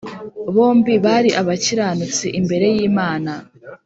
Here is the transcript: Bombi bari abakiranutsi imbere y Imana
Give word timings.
Bombi 0.55 0.93
bari 1.05 1.29
abakiranutsi 1.41 2.25
imbere 2.39 2.65
y 2.75 2.77
Imana 2.89 3.31